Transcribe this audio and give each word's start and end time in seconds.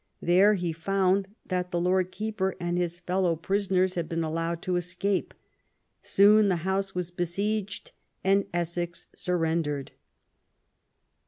There 0.19 0.55
he 0.55 0.73
found 0.73 1.27
that 1.45 1.69
the 1.69 1.79
Lord 1.79 2.11
Keeper 2.11 2.55
and 2.59 2.75
his 2.75 2.99
fellow 3.01 3.35
prisoners 3.35 3.93
had 3.93 4.09
been 4.09 4.23
allowed 4.23 4.63
to 4.63 4.75
escape. 4.75 5.31
Soon 6.01 6.47
the 6.47 6.55
house 6.65 6.95
was 6.95 7.11
besieged, 7.11 7.91
and 8.23 8.45
Essex 8.51 9.05
surrendered. 9.15 9.91